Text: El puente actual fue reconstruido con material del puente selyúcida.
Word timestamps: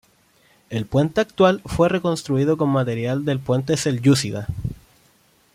El 0.71 0.87
puente 0.87 1.21
actual 1.21 1.61
fue 1.63 1.87
reconstruido 1.87 2.57
con 2.57 2.69
material 2.69 3.23
del 3.23 3.37
puente 3.39 3.77
selyúcida. 3.77 4.47